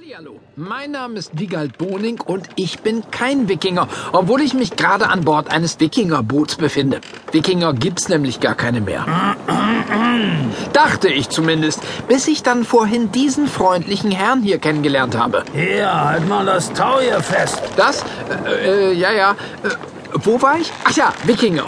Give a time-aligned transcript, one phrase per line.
[0.00, 5.08] Hallihallo, mein Name ist Wigald Boning und ich bin kein Wikinger, obwohl ich mich gerade
[5.08, 7.02] an Bord eines Wikingerboots befinde.
[7.32, 9.04] Wikinger gibt's nämlich gar keine mehr.
[10.72, 15.44] Dachte ich zumindest, bis ich dann vorhin diesen freundlichen Herrn hier kennengelernt habe.
[15.52, 17.60] Hier, halt mal das Tau hier fest.
[17.76, 18.02] Das?
[18.46, 19.32] Äh, äh, ja, ja.
[19.32, 19.70] Äh,
[20.14, 20.72] wo war ich?
[20.84, 21.66] Ach ja, Wikinger.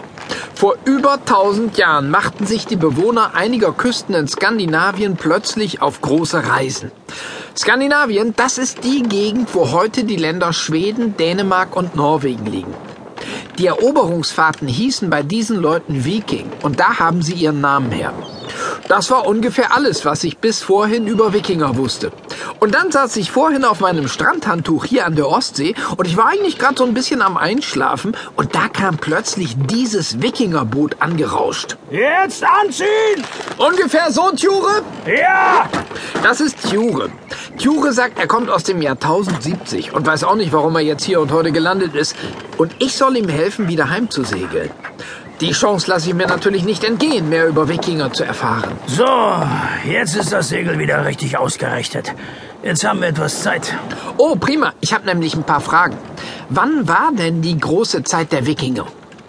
[0.55, 6.47] Vor über 1000 Jahren machten sich die Bewohner einiger Küsten in Skandinavien plötzlich auf große
[6.47, 6.93] Reisen.
[7.57, 12.75] Skandinavien, das ist die Gegend, wo heute die Länder Schweden, Dänemark und Norwegen liegen.
[13.59, 18.15] Die Eroberungsfahrten hießen bei diesen Leuten Viking und da haben sie ihren Namen her.
[18.89, 22.11] Das war ungefähr alles, was ich bis vorhin über Wikinger wusste.
[22.59, 26.29] Und dann saß ich vorhin auf meinem Strandhandtuch hier an der Ostsee und ich war
[26.29, 31.77] eigentlich gerade so ein bisschen am Einschlafen und da kam plötzlich dieses Wikingerboot angerauscht.
[31.91, 33.25] Jetzt anziehen!
[33.59, 34.83] Ungefähr so, Tjure?
[35.07, 35.69] Ja!
[36.23, 37.11] Das ist Tjure.
[37.63, 41.05] Tjure sagt, er kommt aus dem Jahr 1070 und weiß auch nicht, warum er jetzt
[41.05, 42.17] hier und heute gelandet ist.
[42.59, 44.69] Und ich soll ihm helfen, wieder heimzusegeln.
[45.41, 48.73] Die Chance lasse ich mir natürlich nicht entgehen, mehr über Wikinger zu erfahren.
[48.87, 49.07] So,
[49.89, 52.13] jetzt ist das Segel wieder richtig ausgerichtet.
[52.65, 53.73] Jetzt haben wir etwas Zeit.
[54.17, 54.73] Oh, prima.
[54.81, 55.97] Ich habe nämlich ein paar Fragen.
[56.49, 58.87] Wann war denn die große Zeit der Wikinger?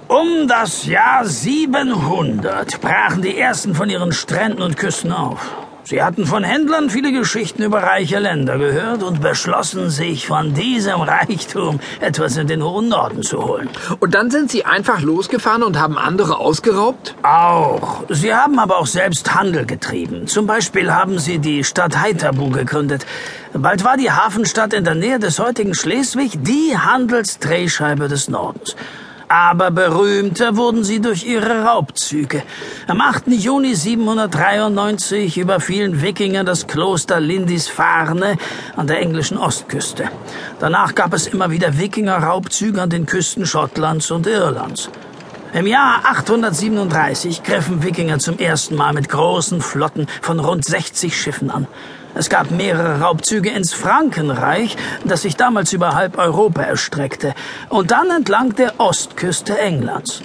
[0.07, 5.51] Um das Jahr 700 brachen die ersten von ihren Stränden und Küsten auf.
[5.85, 11.01] Sie hatten von Händlern viele Geschichten über reiche Länder gehört und beschlossen, sich von diesem
[11.01, 13.67] Reichtum etwas in den hohen Norden zu holen.
[13.99, 17.15] Und dann sind sie einfach losgefahren und haben andere ausgeraubt?
[17.23, 18.03] Auch.
[18.07, 20.25] Sie haben aber auch selbst Handel getrieben.
[20.27, 23.05] Zum Beispiel haben sie die Stadt Heiterbu gegründet.
[23.51, 28.77] Bald war die Hafenstadt in der Nähe des heutigen Schleswig die Handelsdrehscheibe des Nordens.
[29.33, 32.43] Aber berühmter wurden sie durch ihre Raubzüge.
[32.85, 33.29] Am 8.
[33.29, 38.37] Juni 793 überfielen Wikinger das Kloster Lindisfarne
[38.75, 40.07] an der englischen Ostküste.
[40.59, 44.91] Danach gab es immer wieder Wikinger-Raubzüge an den Küsten Schottlands und Irlands.
[45.51, 51.49] Im Jahr 837 griffen Wikinger zum ersten Mal mit großen Flotten von rund 60 Schiffen
[51.49, 51.65] an.
[52.15, 57.33] Es gab mehrere Raubzüge ins Frankenreich, das sich damals über halb Europa erstreckte,
[57.69, 60.21] und dann entlang der Ostküste Englands.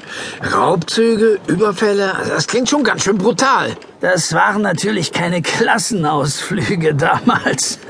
[0.55, 3.77] Raubzüge, Überfälle, das klingt schon ganz schön brutal.
[4.01, 7.79] Das waren natürlich keine Klassenausflüge damals.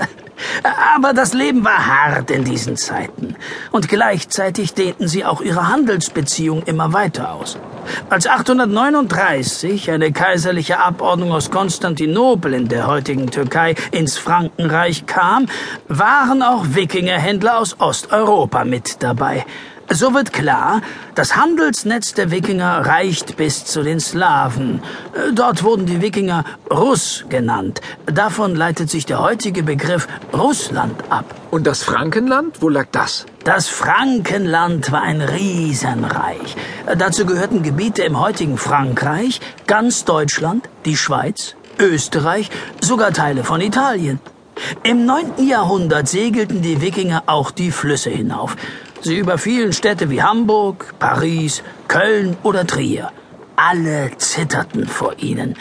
[0.94, 3.34] Aber das Leben war hart in diesen Zeiten.
[3.72, 7.58] Und gleichzeitig dehnten sie auch ihre Handelsbeziehungen immer weiter aus.
[8.10, 15.46] Als 839 eine kaiserliche Abordnung aus Konstantinopel in der heutigen Türkei ins Frankenreich kam,
[15.88, 19.44] waren auch Wikingerhändler aus Osteuropa mit dabei.
[19.90, 20.82] So wird klar,
[21.14, 24.82] das Handelsnetz der Wikinger reicht bis zu den Slawen.
[25.32, 27.80] Dort wurden die Wikinger Russ genannt.
[28.04, 31.24] Davon leitet sich der heutige Begriff Russland ab.
[31.50, 33.24] Und das Frankenland, wo lag das?
[33.44, 36.54] Das Frankenland war ein Riesenreich.
[36.98, 42.50] Dazu gehörten Gebiete im heutigen Frankreich, ganz Deutschland, die Schweiz, Österreich,
[42.82, 44.20] sogar Teile von Italien.
[44.82, 45.46] Im 9.
[45.46, 48.56] Jahrhundert segelten die Wikinger auch die Flüsse hinauf.
[49.00, 53.10] Sie überfielen Städte wie Hamburg, Paris, Köln oder Trier.
[53.56, 55.56] Alle zitterten vor ihnen.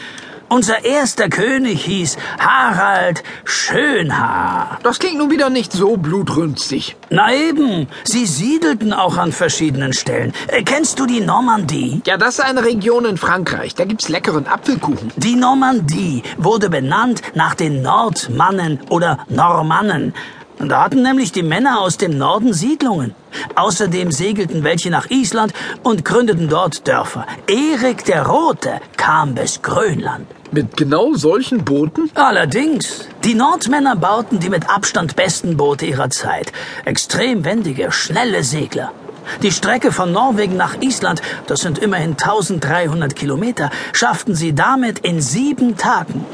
[0.50, 4.78] Unser erster König hieß Harald Schönhaar.
[4.82, 6.96] Das klingt nun wieder nicht so blutrünstig.
[7.10, 10.32] Na eben, sie siedelten auch an verschiedenen Stellen.
[10.46, 12.00] Äh, kennst du die Normandie?
[12.06, 13.74] Ja, das ist eine Region in Frankreich.
[13.74, 15.12] Da gibt's leckeren Apfelkuchen.
[15.16, 20.14] Die Normandie wurde benannt nach den Nordmannen oder Normannen.
[20.58, 23.14] Da hatten nämlich die Männer aus dem Norden Siedlungen.
[23.54, 25.52] Außerdem segelten welche nach Island
[25.84, 27.26] und gründeten dort Dörfer.
[27.46, 30.26] Erik der Rote kam bis Grönland.
[30.50, 32.10] Mit genau solchen Booten?
[32.14, 33.06] Allerdings.
[33.22, 36.52] Die Nordmänner bauten die mit Abstand besten Boote ihrer Zeit.
[36.84, 38.92] Extrem wendige, schnelle Segler.
[39.42, 45.20] Die Strecke von Norwegen nach Island, das sind immerhin 1300 Kilometer, schafften sie damit in
[45.20, 46.24] sieben Tagen.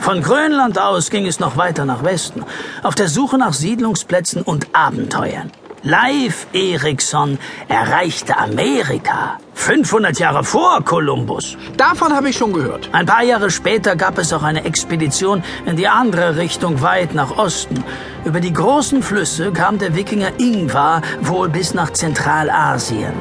[0.00, 2.44] Von Grönland aus ging es noch weiter nach Westen,
[2.82, 5.50] auf der Suche nach Siedlungsplätzen und Abenteuern.
[5.82, 7.38] Leif Erikson
[7.68, 9.38] erreichte Amerika.
[9.54, 11.56] 500 Jahre vor Kolumbus.
[11.76, 12.88] Davon habe ich schon gehört.
[12.92, 17.38] Ein paar Jahre später gab es auch eine Expedition in die andere Richtung weit nach
[17.38, 17.84] Osten.
[18.24, 23.14] Über die großen Flüsse kam der Wikinger Ingvar wohl bis nach Zentralasien.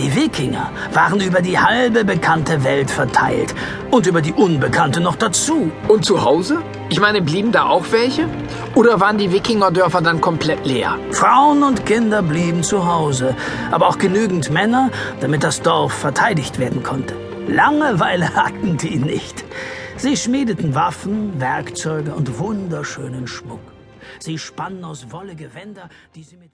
[0.00, 3.54] Die Wikinger waren über die halbe bekannte Welt verteilt
[3.90, 5.70] und über die unbekannte noch dazu.
[5.88, 6.62] Und zu Hause?
[6.88, 8.26] Ich meine, blieben da auch welche?
[8.74, 10.96] Oder waren die Wikingerdörfer dann komplett leer?
[11.10, 13.36] Frauen und Kinder blieben zu Hause,
[13.72, 17.14] aber auch genügend Männer, damit das Dorf verteidigt werden konnte.
[17.46, 19.44] Langeweile hatten die nicht.
[19.98, 23.60] Sie schmiedeten Waffen, Werkzeuge und wunderschönen Schmuck.
[24.18, 26.48] Sie spannen aus Wolle Gewänder, die sie mit